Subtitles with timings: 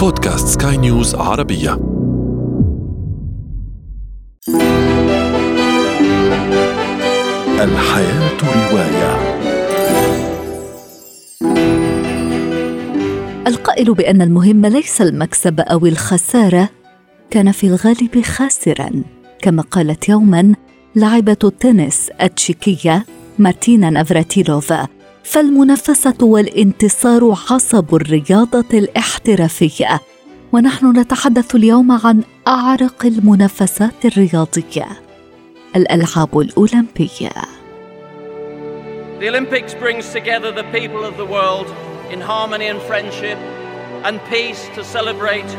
[0.00, 1.72] بودكاست سكاي نيوز عربية.
[7.60, 9.40] الحياة رواية.
[13.46, 16.68] القائل بأن المهم ليس المكسب أو الخسارة
[17.30, 18.90] كان في الغالب خاسرا.
[19.38, 20.54] كما قالت يوما
[20.94, 23.04] لاعبة التنس التشيكية
[23.38, 24.99] مارتينا نافراتيلوفا.
[25.24, 30.00] فالمنافسة والانتصار عصب الرياضة الاحترافية.
[30.52, 34.86] ونحن نتحدث اليوم عن أعرق المنافسات الرياضية.
[35.76, 37.30] الألعاب الأولمبية.
[39.20, 41.68] The Olympics brings together the people of the world
[42.14, 43.38] in harmony and friendship
[44.06, 45.50] and peace to celebrate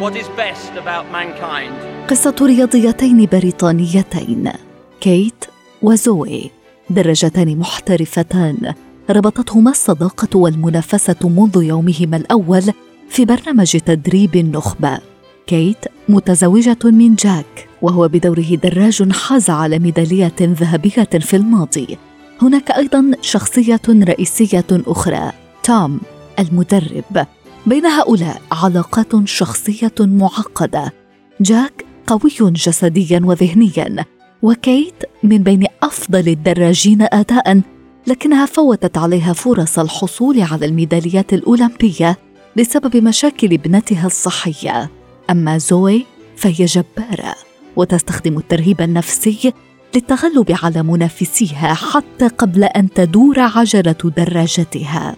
[0.00, 1.72] what is best about mankind.
[2.08, 4.52] قصة رياضيتين بريطانيتين.
[5.00, 5.44] كيت
[5.82, 6.50] وزوي.
[6.90, 8.74] دراجتان محترفتان.
[9.10, 12.62] ربطتهما الصداقة والمنافسة منذ يومهما الأول
[13.08, 14.98] في برنامج تدريب النخبة.
[15.46, 21.98] كيت متزوجة من جاك وهو بدوره دراج حاز على ميدالية ذهبية في الماضي.
[22.42, 25.32] هناك أيضا شخصية رئيسية أخرى
[25.62, 26.00] توم
[26.38, 27.26] المدرب.
[27.66, 30.92] بين هؤلاء علاقات شخصية معقدة.
[31.40, 34.04] جاك قوي جسديا وذهنيا
[34.42, 37.62] وكيت من بين أفضل الدراجين اداء
[38.08, 42.18] لكنها فوتت عليها فرص الحصول على الميداليات الأولمبية
[42.56, 44.90] بسبب مشاكل ابنتها الصحية.
[45.30, 47.34] أما زوي فهي جبارة
[47.76, 49.52] وتستخدم الترهيب النفسي
[49.94, 55.16] للتغلب على منافسيها حتى قبل أن تدور عجلة دراجتها.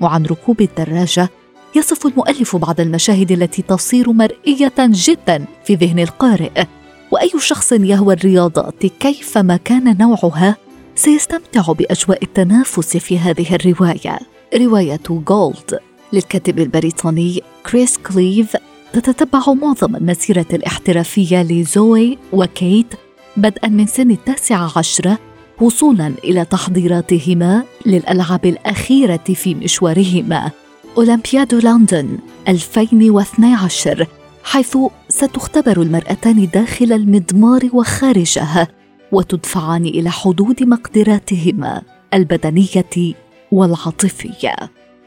[0.00, 1.30] وعن ركوب الدراجة
[1.76, 6.64] يصف المؤلف بعض المشاهد التي تصير مرئية جدا في ذهن القارئ.
[7.10, 10.69] وأي شخص يهوى الرياضات كيفما كان نوعها؟
[11.00, 14.18] سيستمتع بأجواء التنافس في هذه الرواية.
[14.54, 15.78] رواية Gold
[16.12, 18.56] للكاتب البريطاني كريس كليف
[18.92, 22.86] تتتبع معظم المسيرة الاحترافية لزوي وكيت
[23.36, 25.18] بدءا من سن التاسعة عشرة
[25.60, 30.50] وصولا إلى تحضيراتهما للألعاب الأخيرة في مشوارهما.
[30.96, 34.06] أولمبياد لندن 2012
[34.44, 38.68] حيث ستختبر المرأتان داخل المضمار وخارجه.
[39.12, 41.82] وتدفعان إلى حدود مقدراتهما
[42.14, 43.14] البدنية
[43.52, 44.56] والعاطفية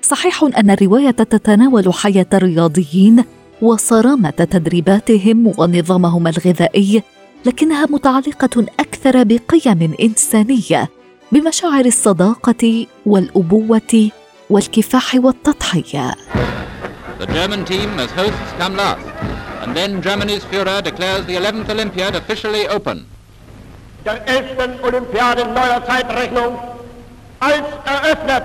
[0.01, 3.23] صحيح أن الرواية تتناول حياة الرياضيين
[3.61, 7.03] وصرامة تدريباتهم ونظامهم الغذائي
[7.45, 10.89] لكنها متعلقة أكثر بقيم إنسانية
[11.31, 14.09] بمشاعر الصداقة والأبوة
[14.49, 16.15] والكفاح والتضحية.
[17.19, 19.05] The German team as hosts come last,
[19.63, 23.12] and then Germany's Führer declares the 11th Olympiad officially open.
[24.05, 24.83] Der 11.
[24.83, 26.57] Olympiade neuer Zeitrechnung
[27.39, 28.43] als eröffnet.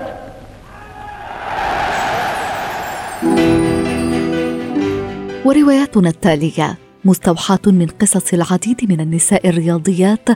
[5.45, 10.29] ورواياتنا التالية مستوحاة من قصص العديد من النساء الرياضيات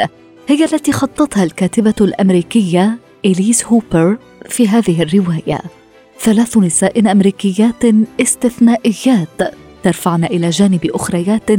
[0.47, 4.17] هي التي خطتها الكاتبة الأمريكية إليس هوبر
[4.49, 5.59] في هذه الرواية.
[6.19, 7.83] ثلاث نساء أمريكيات
[8.21, 11.51] استثنائيات ترفعن إلى جانب أخريات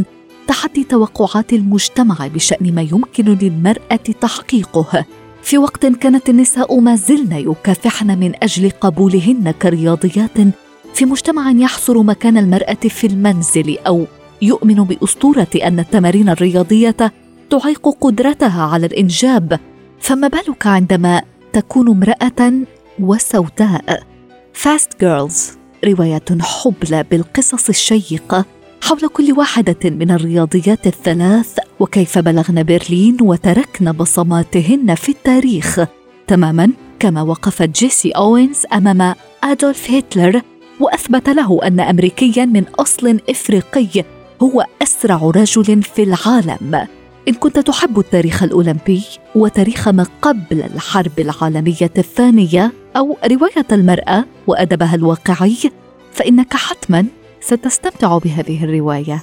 [0.46, 5.04] تحدي توقعات المجتمع بشأن ما يمكن للمرأة تحقيقه.
[5.42, 10.38] في وقت كانت النساء ما زلن يكافحن من أجل قبولهن كرياضيات
[10.94, 14.06] في مجتمع يحصر مكان المرأة في المنزل أو
[14.42, 16.96] يؤمن بأسطورة أن التمارين الرياضية
[17.50, 19.60] تعيق قدرتها على الإنجاب.
[20.00, 22.52] فما بالك عندما تكون امرأة
[23.00, 24.02] وسوداء؟
[24.54, 25.50] Fast Girls
[25.84, 28.44] رواية حبلى بالقصص الشيقة.
[28.82, 35.80] حول كل واحدة من الرياضيات الثلاث وكيف بلغن برلين وتركن بصماتهن في التاريخ.
[36.26, 39.14] تماما كما وقفت جيسي أوينز أمام
[39.44, 40.42] أدولف هتلر
[40.80, 44.04] وأثبت له أن أمريكيا من أصل إفريقي
[44.42, 46.86] هو أسرع رجل في العالم.
[47.28, 49.02] إن كنت تحب التاريخ الأولمبي
[49.34, 55.56] وتاريخ ما قبل الحرب العالمية الثانية أو رواية المرأة وأدبها الواقعي
[56.12, 57.06] فإنك حتما
[57.40, 59.22] ستستمتع بهذه الرواية.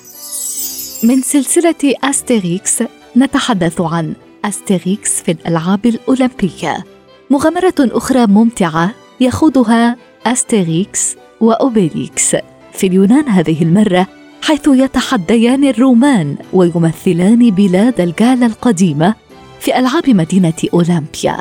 [1.04, 2.84] من سلسلة أستيريكس
[3.18, 4.14] نتحدث عن
[4.46, 6.84] أستيريكس في الألعاب الأولمبية.
[7.30, 12.36] مغامرة أخرى ممتعة يخوضها أستيريكس وأوبيليكس
[12.74, 14.08] في اليونان هذه المرة
[14.42, 19.16] حيث يتحديان الرومان ويمثلان بلاد الجالة القديمة
[19.60, 21.38] في ألعاب مدينة أولمبيا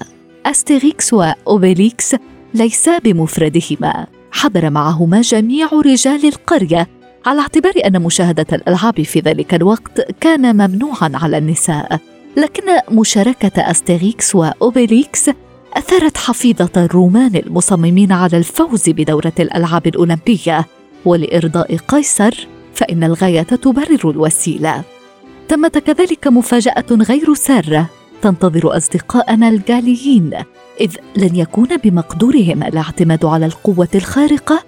[0.46, 2.16] أستيريكس وأوبيليكس
[2.54, 6.88] ليسا بمفردهما حضر معهما جميع رجال القرية.
[7.26, 12.00] على اعتبار أن مشاهدة الألعاب في ذلك الوقت كان ممنوعا على النساء.
[12.37, 15.31] لكن مشاركة أستيريكس وأوبيليكس
[15.73, 20.67] أثارت حفيظة الرومان المصممين على الفوز بدورة الألعاب الأولمبية.
[21.05, 24.82] ولإرضاء قيصر فإن الغاية تبرر الوسيلة.
[25.49, 27.87] تمت كذلك مفاجأة غير سارة.
[28.22, 30.30] تنتظر أصدقاءنا الجاليين
[30.80, 34.62] إذ لن يكون بمقدورهم الاعتماد على القوة الخارقة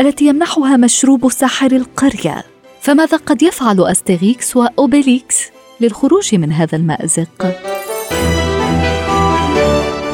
[0.00, 2.44] التي يمنحها مشروب ساحر القرية
[2.80, 7.60] فماذا قد يفعل أستيغيكس وأوبيليكس للخروج من هذا المأزق؟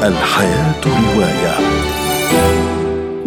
[0.03, 1.96] الحياة رواية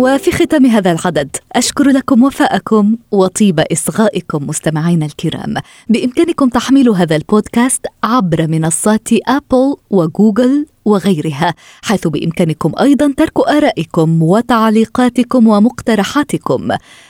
[0.00, 5.54] وفي ختام هذا العدد أشكر لكم وفاءكم وطيب إصغائكم مستمعينا الكرام.
[5.88, 15.48] بإمكانكم تحميل هذا البودكاست عبر منصات أبل وجوجل وغيرها حيث بإمكانكم أيضا ترك آرائكم وتعليقاتكم
[15.48, 16.68] ومقترحاتكم.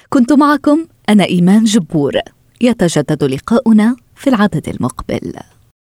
[0.09, 2.13] كنت معكم أنا إيمان جبور.
[2.61, 5.33] يتجدد لقاؤنا في العدد المقبل.